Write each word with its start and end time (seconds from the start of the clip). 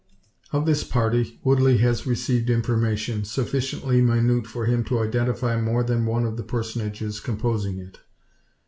Of 0.51 0.65
this 0.65 0.83
party 0.83 1.39
Woodley 1.43 1.77
has 1.77 2.07
received 2.07 2.49
information, 2.49 3.23
sufficiently 3.23 4.01
minute 4.01 4.47
for 4.47 4.65
him 4.65 4.83
to 4.85 4.97
identify 4.99 5.61
more 5.61 5.83
than 5.83 6.07
one 6.07 6.25
of 6.25 6.37
the 6.37 6.43
personages 6.43 7.19
composing 7.19 7.77
it. 7.77 7.99